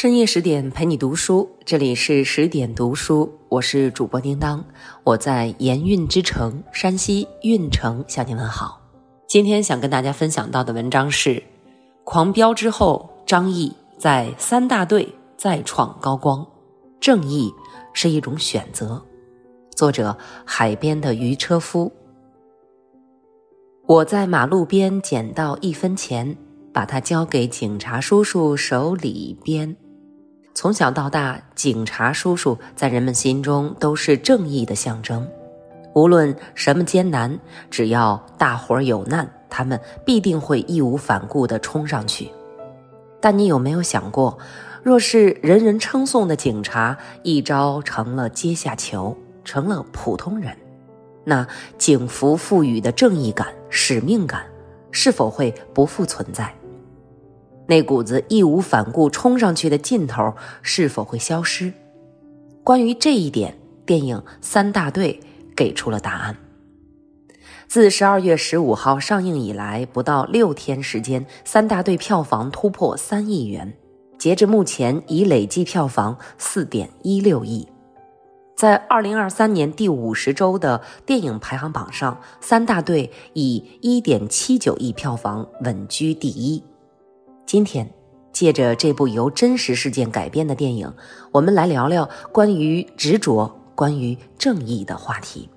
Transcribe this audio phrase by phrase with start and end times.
[0.00, 4.64] 深夜十点陪你读书，这里是十点读书，我是主播叮当，
[5.04, 8.80] 我在盐运之城山西运城向您问好。
[9.28, 11.34] 今天想跟大家分享到的文章是
[12.04, 16.46] 《狂飙之后，张译在三大队再创高光，
[16.98, 17.52] 正义
[17.92, 19.04] 是一种选择》，
[19.76, 21.92] 作者海边的渔车夫。
[23.86, 26.34] 我在马路边捡到一分钱。
[26.72, 29.76] 把它交给警察叔叔手里边。
[30.60, 35.26] 从小到大，警察叔叔在人们心中都是正义的象征。
[35.94, 37.38] 无论什么艰难，
[37.70, 42.30] 只要大伙儿有难，他们必定会义无反顾地冲上去。
[43.22, 44.36] 但你有没有想过，
[44.82, 50.54] 若是人人称颂的警察一朝成了阶下囚，成了普通人，
[51.24, 51.48] 那
[51.78, 54.42] 警服赋予的正义感、使命感，
[54.90, 56.54] 是否会不复存在？
[57.70, 61.72] 那股子义无反顾冲上去的劲头是否会消失？
[62.64, 65.20] 关于这一点，电影《三大队》
[65.54, 66.36] 给出了答案。
[67.68, 73.72] 自十二月十五号上映以来，不到六天时间，《三大队》票房突破三亿元，
[74.18, 77.68] 截至目前已累计票房四点一六亿。
[78.56, 86.64] 在二零二三年第五十周的电影排行榜上，《三大队》以一点七九亿票房稳居第一。
[87.46, 87.92] 今天，
[88.32, 90.92] 借着这部由真实事件改编的电影，
[91.32, 95.50] 我们来聊聊关于执着、关于正义的话题。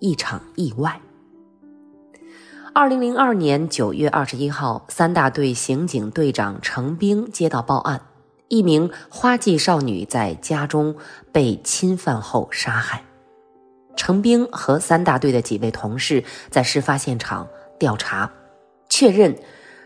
[0.00, 1.00] 一场意外。
[2.74, 8.00] 二零零二年九月二十一号，三大队刑警队长程兵接到报案，
[8.48, 10.96] 一名花季少女在家中
[11.30, 13.04] 被侵犯后杀害。
[13.94, 17.46] 程兵和三大队的几位同事在事发现场
[17.78, 18.32] 调查，
[18.88, 19.38] 确认。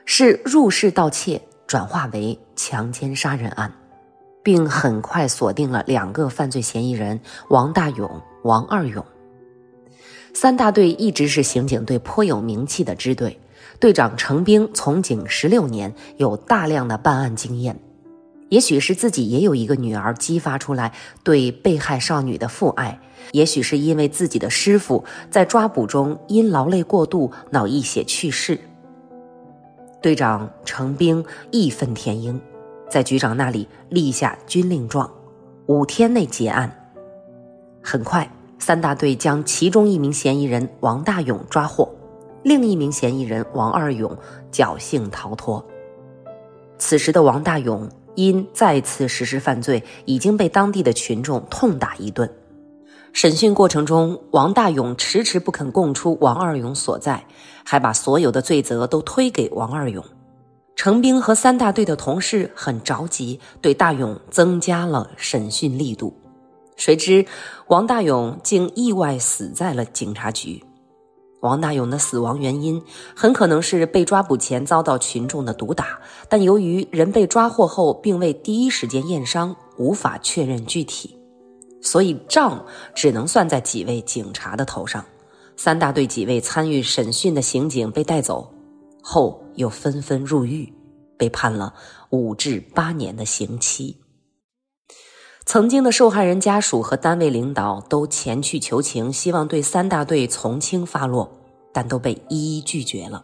[0.04, 3.72] 是入室盗窃转化为强奸杀人案，
[4.42, 9.04] 并很快锁定了两个犯罪嫌疑人王大勇、王二勇。
[10.34, 13.40] 三大队一直是刑警队颇有名气的支队，
[13.80, 17.78] 队长程兵从警十六年，有大量的办案经验。
[18.50, 20.92] 也许是自己也有一个女儿，激发出来
[21.22, 22.98] 对被害少女的父爱；
[23.32, 28.60] 也许是因为自己的师傅在抓捕中因劳累过度脑溢血去世。
[30.04, 32.38] 队长程兵义愤填膺，
[32.90, 35.10] 在局长那里立下军令状，
[35.64, 36.70] 五天内结案。
[37.82, 41.90] 很快，三大队将其中一名嫌疑人王大勇抓获，
[42.42, 44.14] 另一名嫌疑人王二勇
[44.52, 45.64] 侥幸逃脱。
[46.76, 52.30] 此时的王大勇因再次实施犯罪，已经被当地的群众痛打一顿。
[53.14, 57.24] 审讯过程中，王大勇迟迟不肯供出王二勇所在，
[57.64, 60.04] 还把所有的罪责都推给王二勇。
[60.74, 66.12] 程兵和三大队的同事很着急，对大勇增加了审讯力度。
[66.74, 67.24] 谁知
[67.68, 70.60] 王大勇竟意外死在了警察局。
[71.40, 72.82] 王大勇的死亡原因
[73.14, 81.16] 很可能是被抓捕前遭到群众的毒打，但由于人被抓获后并未第一时间验伤，无法确认具体。
[81.84, 82.64] 所以账
[82.94, 85.04] 只能算在几位警察的头上，
[85.54, 88.52] 三大队几位参与审讯的刑警被带走，
[89.02, 90.72] 后又纷纷入狱，
[91.18, 91.74] 被判了
[92.08, 94.00] 五至八年的刑期。
[95.44, 101.30] 曾经的受害人家属和单位领导都前去求情，希望对三大队从轻发落，
[101.70, 103.22] 但都被一一拒绝了。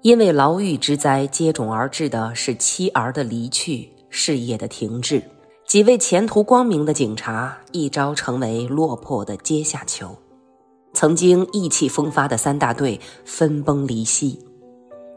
[0.00, 5.22] 因为牢狱之灾接踵而至的是妻儿的离去，事业的停滞。
[5.68, 10.16] 几位前途光明的警察一朝成为落魄的阶下囚，
[10.94, 14.42] 曾经意气风发的三大队分崩离析，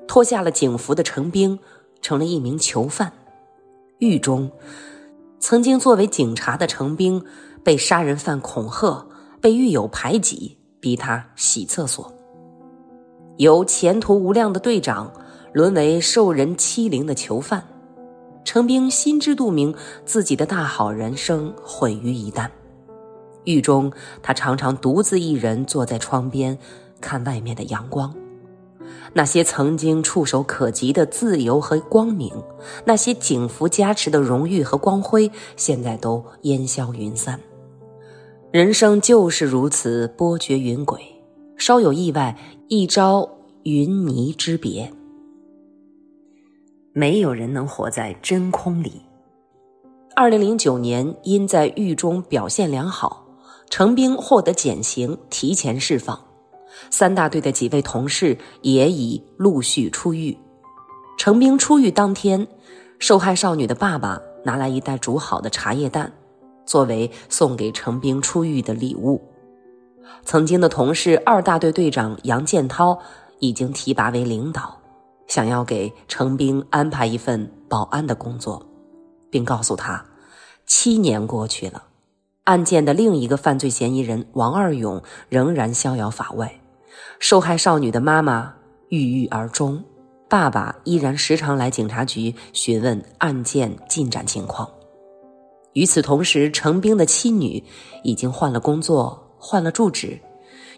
[0.10, 1.58] 脱下了警服的程兵
[2.02, 3.14] 成了一名囚犯。
[4.00, 4.52] 狱中，
[5.40, 7.24] 曾经作为警察的程兵
[7.64, 9.08] 被杀人犯恐吓，
[9.40, 12.14] 被狱友排挤，逼他洗厕所。
[13.38, 15.14] 由前途无量的队长
[15.54, 17.66] 沦为受人欺凌的囚犯。
[18.44, 19.74] 程兵心知肚明，
[20.06, 22.50] 自己的大好人生毁于一旦。
[23.44, 23.92] 狱中，
[24.22, 26.58] 他常常独自一人坐在窗边，
[27.00, 28.14] 看外面的阳光。
[29.14, 32.32] 那些曾经触手可及的自由和光明，
[32.86, 37.40] 那些警服加持的荣誉和光辉，现在都烟消云散。
[38.52, 41.00] 人生就是如此，波谲云诡，
[41.58, 42.38] 稍有意外，
[42.68, 43.30] 一朝
[43.64, 44.92] 云泥之别。
[46.94, 49.02] 没有人能活在真空里。
[50.16, 53.26] 二零零九年，因在狱中表现良好，
[53.70, 56.20] 程兵获得减刑，提前释放。
[56.90, 60.38] 三大队的几位同事也已陆续出狱。
[61.18, 62.46] 程兵出狱当天，
[63.00, 66.12] 受害少女的爸爸拿来一袋煮好的茶叶蛋，
[66.66, 69.22] 作为送给程兵出狱的礼物。
[70.26, 73.00] 曾经的同事二大队队长杨建涛
[73.40, 74.78] 已经提拔为领导，
[75.32, 78.62] 想要给程兵安排一份保安的工作，
[79.30, 80.06] 并告诉他，
[80.66, 81.82] 七年过去了，
[82.44, 86.60] 案件的另一个犯罪嫌疑人王二勇仍然逍遥法外，
[87.18, 88.54] 受害少女的妈妈
[88.90, 89.82] 郁郁而终。
[90.28, 94.70] 爸爸依然时常来警察局询问案件进展情况。
[95.72, 97.64] 与此同时，程兵的妻女
[98.04, 100.20] 已经换了工作，换了住址，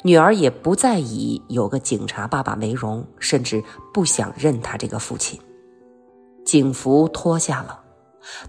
[0.04, 5.40] 女儿也不再以有个警察爸爸为荣，甚至不想认他这个父亲。
[6.46, 7.80] 警服脱下了，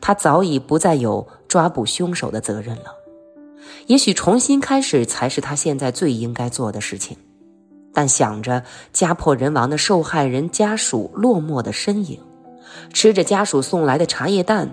[0.00, 2.86] 他早已不再有抓捕凶手的责任了。
[3.86, 7.16] 也许重新开始才是他现在最应该做的事情。
[7.92, 12.18] 但想着家破人亡的受害人家属落寞的身影，
[12.92, 14.68] 吃着家属送来的茶叶蛋，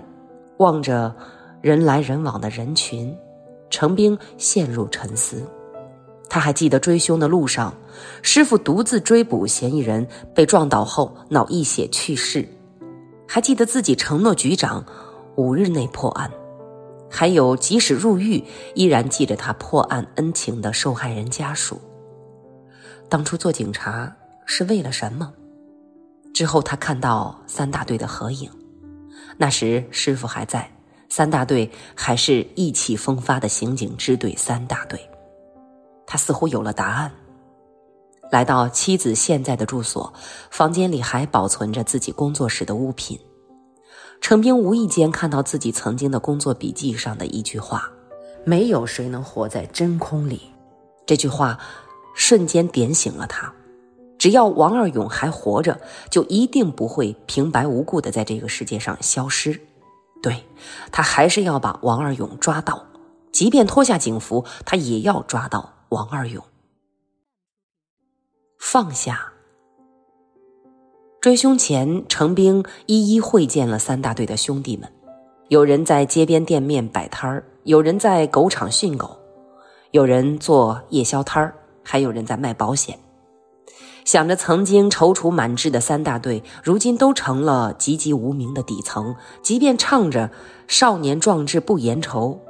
[0.56, 1.14] 望着
[1.60, 3.16] 人来人往的人群，
[3.70, 5.46] 程兵陷入沉思。
[6.32, 7.74] 他还记得追凶的路上，
[8.22, 12.48] 师傅独自追捕嫌疑人被撞倒后脑溢血去世，
[13.28, 14.82] 还记得自己承诺局长
[15.36, 16.30] 五日内破案，
[17.10, 18.42] 还有即使入狱
[18.74, 21.78] 依然记着他破案恩情的受害人家属。
[23.10, 25.34] 当初做警察是为了什么？
[26.32, 28.48] 之后他看到三大队的合影，
[29.36, 30.70] 那时师傅还在，
[31.10, 34.98] 三大队还是意气风发的刑警支队三大队。
[36.12, 37.10] 他似乎有了答案。
[38.30, 40.12] 来到妻子现在的住所，
[40.50, 43.18] 房间里还保存着自己工作时的物品。
[44.20, 47.90] 程兵无意间看到自己曾经的工作笔记上的一句话
[48.44, 50.42] ：“没有谁能活在真空里。”
[51.06, 51.58] 这句话。
[52.14, 53.50] 瞬间点醒了他，
[54.18, 55.80] 只要王二勇还活着，
[56.10, 59.58] 就一定不会平白无故的在这个世界上消失。
[60.22, 60.44] 对
[60.90, 62.84] 他还是要把王二勇抓到，
[63.32, 66.42] 即便脱下警服，他也要抓到王二勇。
[68.58, 69.32] 放下。
[71.20, 74.92] 追凶前，程兵一一会见了三大队的兄弟们，
[75.48, 79.16] 有人在街边店面摆摊儿，有人在狗场训狗，
[79.92, 81.54] 有人做夜宵摊儿。
[81.84, 82.96] 还有人在卖保险，
[84.04, 89.16] 想着曾经踌躇满志的三大队，如今都成了籍籍无名的底层。
[89.42, 90.30] 即便唱着
[90.68, 92.40] “少年壮志不言愁”，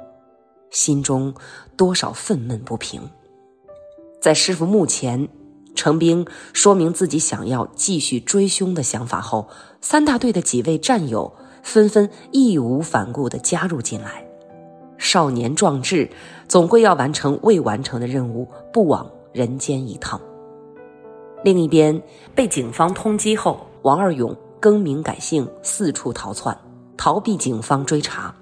[0.69, 1.33] 心中
[1.75, 3.01] 多少愤懑不平。
[4.23, 5.27] 在师傅墓前，
[5.75, 9.49] 程兵说明自己想要继续追凶的想法后，
[9.81, 11.29] 三大队的几位战友
[11.61, 14.25] 纷纷义无反顾地加入进来。
[14.97, 16.09] 少年壮志，
[16.47, 19.05] 总归要完成未完成的任务，不枉。
[19.33, 20.21] 人间一趟。
[21.43, 22.01] 另一边，
[22.33, 26.57] 被警方通缉后，王二勇更名改姓，四处逃窜，
[26.95, 28.33] 逃避警方追查。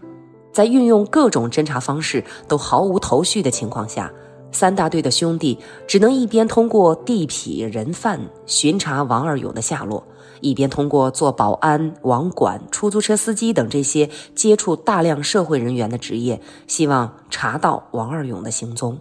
[0.54, 4.14] 在运用各种侦查方式都毫无头绪的情况下，
[4.52, 5.58] 三大队的兄弟
[5.88, 10.04] 只能一边通过地痞人贩巡查王二勇的下落，
[10.42, 19.00] 一边通过做保安、网管、出租车司机等这些接触大量社会人员的职业，希望查到王二勇的行踪。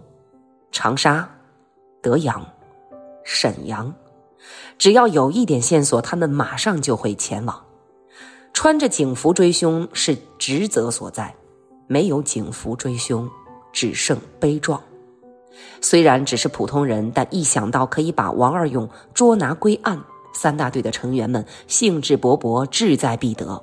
[0.71, 1.29] 长沙。
[2.03, 2.43] 德阳、
[3.23, 3.93] 沈阳，
[4.79, 7.63] 只要有一点线索，他们马上就会前往。
[8.53, 11.35] 穿着警服追凶是职责所在，
[11.85, 13.29] 没有警服追凶，
[13.71, 14.81] 只剩悲壮。
[15.81, 20.01] 虽然只是普通人，但一想到可以把王二勇捉拿归案，
[20.33, 23.61] 三大队的成员们兴致勃勃，志在必得。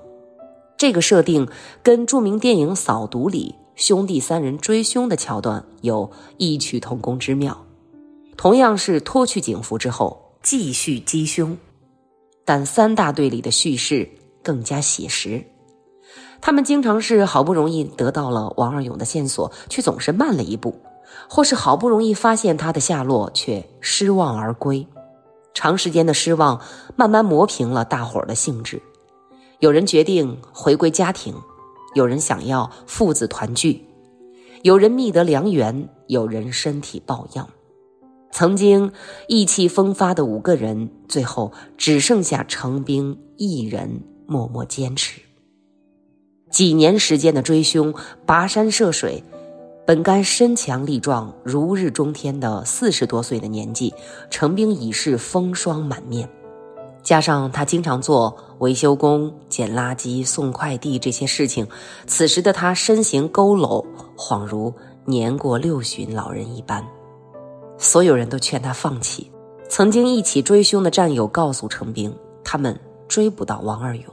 [0.76, 1.48] 这个设定
[1.82, 7.64] 跟著名电影《扫毒》里兄弟三人追凶的桥段有异曲同工之妙。
[8.36, 11.56] 同样是脱去警服之后继续击凶，
[12.44, 14.08] 但三大队里的叙事
[14.42, 15.44] 更加写实。
[16.40, 20.72] 他们经常是好不容易得到了王二勇的线索，却总是慢了一步；
[21.28, 24.86] 或是好不容易发现他的下落，却失望而归。
[25.54, 26.60] 长时间的失望
[26.96, 28.80] 慢慢磨平了大伙儿的兴致。
[29.58, 31.34] 有人决定回归家庭，
[31.94, 33.84] 有人想要父子团聚，
[34.62, 37.48] 有人觅得良缘，有人身体抱恙。
[38.30, 38.92] 曾经
[39.26, 45.20] 意气风发的五个人，最后只剩下程兵一人默默坚持。
[46.50, 47.92] 几年时间的追凶、
[48.26, 49.24] 跋山涉水，
[49.88, 53.94] 本该身强力壮、如日中天的四十多岁的年纪，
[54.28, 56.28] 程兵已是风霜满面。
[57.02, 61.66] 加上他经常做维修工、捡垃圾、送快递这些事情，
[62.06, 63.82] 此时的他身形佝偻，
[64.14, 64.74] 恍如
[65.06, 66.86] 年过六旬老人一般。
[67.78, 69.32] 所有人都劝他放弃。
[69.70, 72.14] 曾经一起追凶的战友告诉程兵，
[72.44, 72.78] 他们
[73.08, 74.04] 追不到王二勇，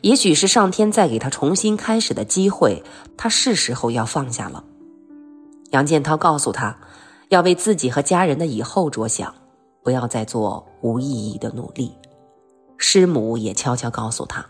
[0.00, 2.82] 也许是上天再给他重新开始的机会，
[3.18, 4.64] 他是时候要放下了。
[5.72, 6.76] 杨建涛告诉他，
[7.28, 9.34] 要为自己和家人的以后着想，
[9.82, 11.94] 不要再做无意义的努力。
[12.76, 14.44] 师母也悄悄告诉他，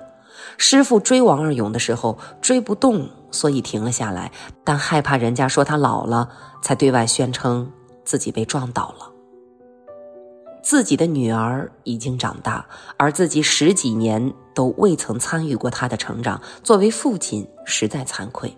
[0.59, 4.33] 师傅追王二勇的时候追不动，所以停了下来，
[4.65, 6.29] 但害怕人家说他老了，
[6.61, 7.71] 才对外宣称
[8.05, 9.09] 自己被撞倒了。
[10.61, 18.57] 自己的女儿已经长大，而自己十几年都未曾参与过她的成长，作为父亲实在惭愧。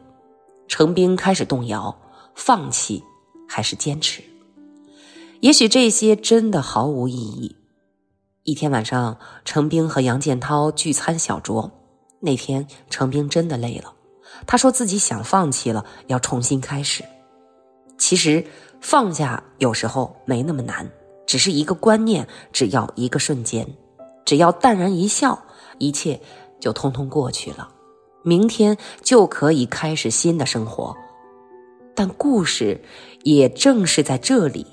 [0.69, 1.95] 程兵开始动摇，
[2.35, 3.03] 放弃
[3.49, 4.23] 还是坚持？
[5.41, 7.57] 也许这些真的毫无意义。
[8.43, 11.71] 一天晚上，程兵和杨建涛聚餐小酌。
[12.21, 13.95] 那天，程兵真的累了，
[14.47, 17.05] 他说自己想放弃了，要重新开始。
[17.99, 18.45] 其实，
[18.81, 20.91] 放下有时候没那么难。
[21.27, 23.67] 只是一个观念，只要一个瞬间，
[24.25, 25.43] 只要淡然一笑，
[25.79, 26.21] 一切
[26.61, 27.69] 就通通过去了。
[28.23, 30.97] 明天就可以开始新的生活。
[31.95, 32.81] 但故事
[33.23, 34.67] 也正是在这里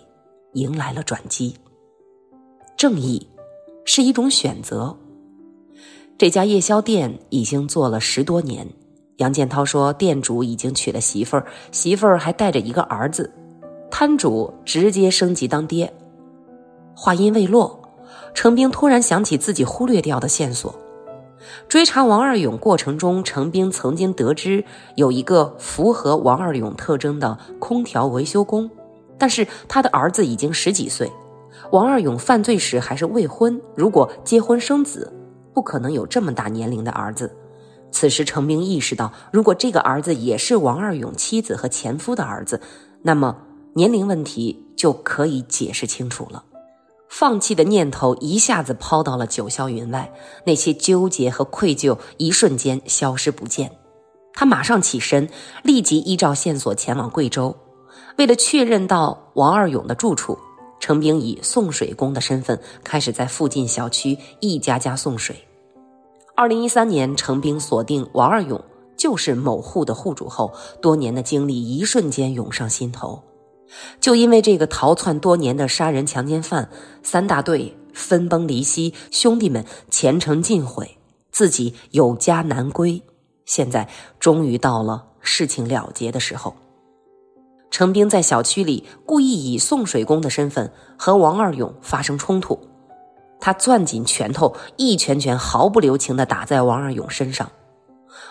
[0.54, 1.56] 迎来了转机。
[2.76, 3.28] 正义
[3.86, 4.96] 是一种选择。
[6.18, 8.68] 这家夜宵店已经做了十多年。
[9.18, 13.32] 杨建涛说，店主已经娶了媳妇儿，媳妇儿还带着一个儿子。
[13.92, 15.92] 摊主直接升级当爹。
[16.96, 17.80] 话音未落，
[18.34, 20.74] 程兵突然想起自己忽略掉的线索。
[21.68, 24.64] 追查王二勇过程中，程兵曾经得知
[24.96, 28.70] 有一个符合王二勇特征的空调维修工，
[29.18, 31.12] 但是他的儿子已经十几岁。
[31.72, 35.12] 王二勇犯罪时还是未婚，如果结婚生子，
[35.54, 37.36] 不可能有这么大年龄的儿子。
[37.92, 42.62] 此时，程兵意识到，如果这个儿子也是王二勇妻子和前夫的儿子，
[43.02, 43.38] 那么
[43.74, 46.44] 年龄问题就可以解释清楚了。
[47.12, 50.12] 放弃的念头一下子抛到了九霄云外，
[50.46, 53.70] 那些纠结和愧疚一瞬间消失不见。
[54.34, 55.30] 他马上起身，
[55.62, 57.54] 立即依照线索前往贵州。
[58.18, 60.38] 为了确认到王二勇的住处，
[60.80, 65.36] 程兵以送水工的身份开始在附近小区一家家送水。
[66.34, 68.60] 二零一三年，程兵锁定王二勇
[68.96, 73.22] 就是某户的户主后，多年的经历一瞬间涌上心头。
[74.00, 76.70] 就因为这个逃窜多年的杀人强奸犯，
[77.04, 80.98] 三大队分崩离析，兄弟们前程尽毁，
[81.32, 83.02] 自己有家难归。
[83.46, 86.56] 现在终于到了事情了结的时候。
[87.70, 92.60] 程兵在小区里故意以送水工的身份和王二勇发生冲突，
[93.40, 97.50] 他攥紧拳头，一拳拳毫不留情地打在王二勇身上。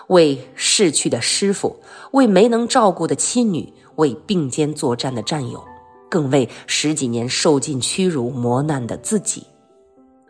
[0.08, 1.80] 为逝去的师傅，
[2.12, 3.72] 为没能照顾的妻女。
[3.96, 5.62] 为并肩作战的战友，
[6.08, 9.44] 更为十几年受尽屈辱磨难的自己。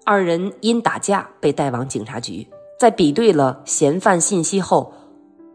[0.05, 2.47] 二人因打架被带往警察局，
[2.79, 4.93] 在比对了嫌犯信息后，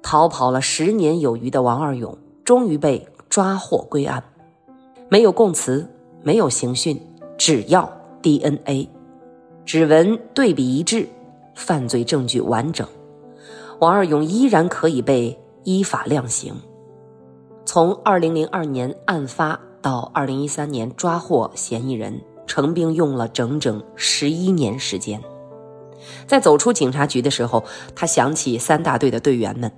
[0.01, 4.23] 逃跑了十年有余的王二勇终于被抓获归案。
[5.09, 5.87] 没有供词，
[6.23, 6.99] 没有刑讯，
[7.37, 8.87] 只要 DNA，
[9.65, 11.07] 指纹对比一致，
[11.53, 12.87] 犯罪证据完整，
[13.79, 16.53] 王二勇依然可以被依法量刑。
[17.65, 25.19] 从二零零二年案发到二零一三年抓获嫌疑人，程兵用了整整十一年时间。
[26.27, 27.63] 在走出警察局的时候，
[27.95, 29.71] 他想起三大队的队员们，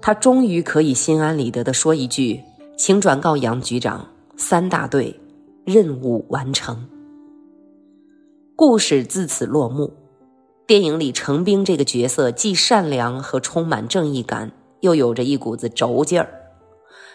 [0.00, 2.40] 他终于可以心安理得地说一句
[2.76, 4.04] ：“请转告杨局长，
[4.36, 5.18] 三大队
[5.64, 6.88] 任务完成。”
[8.56, 9.92] 故事自此落幕。
[10.66, 16.28] 电影里程兵这个角色既善良和充满正义感，又有着一股子轴劲儿。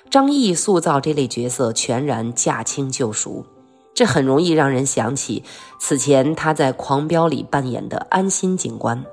[0.09, 3.45] 张译塑造这类角色全然驾轻就熟，
[3.93, 5.43] 这很容易让人想起
[5.79, 9.03] 此前他在《狂飙》里扮演的安心警官。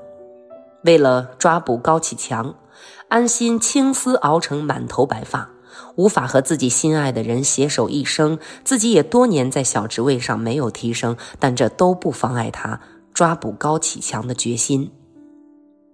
[0.85, 2.55] 为了抓捕高启强，
[3.09, 5.49] 安心青丝熬成满头白发，
[5.97, 8.39] 无法和自己心爱的人携手一生。
[8.65, 12.79] 自己也多年在小职位上没有提升，但这都不妨碍他
[13.13, 14.91] 抓捕高启强的决心。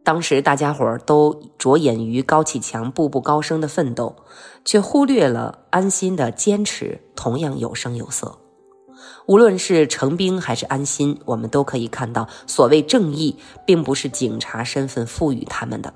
[0.02, 4.16] 当时大家伙儿都着眼于高启强步步高升的奋斗，
[4.64, 8.38] 却忽略了安心的坚持同样有声有色。
[9.26, 15.92] 无论是程兵还是安心，我们都可以看到，所谓正义，并不是警察身份赋予他们的。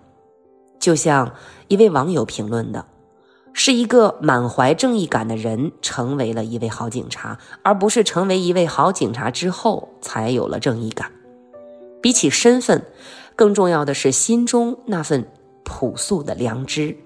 [0.78, 1.34] 就像
[1.68, 2.84] 一位网友评论的
[3.54, 11.10] ：“是一个满怀正义感的人成为了一位好警察，而不是成为一位好警察之后才有了正义感。”
[12.02, 12.84] 比起身份。
[13.36, 15.26] 更重要的是心中那份
[15.64, 16.96] 朴素的良知。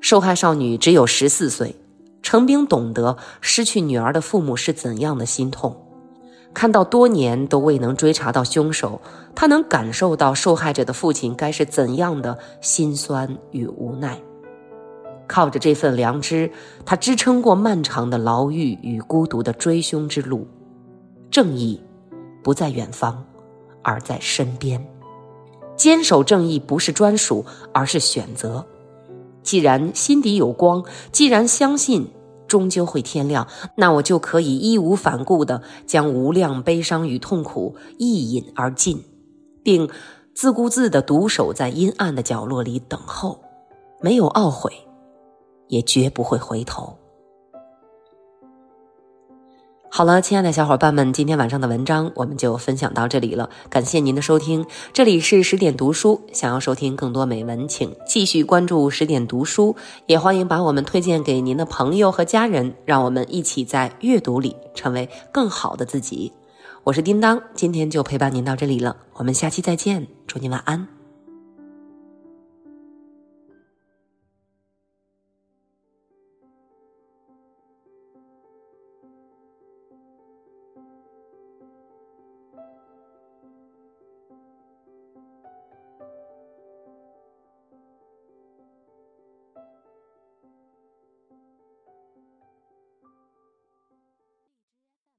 [0.00, 1.74] 受害少女只有十四岁，
[2.22, 5.76] 程兵懂得失去女儿的父母是怎样的心痛。
[6.54, 9.00] 看到多年都未能追查到凶手，
[9.34, 14.18] 他能感受到受害者的父亲该是怎样的心酸与无奈。
[15.26, 16.48] 靠着这份良知，
[16.84, 20.46] 他支撑过漫长的牢狱与孤独的追凶之路。
[21.30, 21.82] 正义
[22.44, 23.25] 不在远方，
[23.86, 24.84] 而在身边。
[25.76, 28.66] 坚守正义不是专属，而是选择。
[29.44, 32.08] 既然心底有光，既然相信
[32.48, 39.04] 终究会天亮，那我就可以义无反顾地将无量悲伤与痛苦一饮而尽，
[39.62, 39.88] 并
[40.34, 43.38] 自顾自地独守在阴暗的角落里等候，
[44.00, 44.72] 没有懊悔，
[45.68, 46.96] 也绝不会回头。
[49.96, 53.48] 好了，亲爱的小伙伴们，今天晚上的文章我们就分享到这里了。
[53.70, 56.20] 感谢您的收听，这里是十点读书。
[56.34, 59.74] 想要收听更多美文，请继续关注十点读书，
[60.04, 66.30] 也欢迎把我们推荐给您的朋友和家人，让我们一起在阅读里成为更好的自己。
[66.84, 70.95] 我是叮当，今天就陪伴您到这里了，我们下期再见，祝您晚安。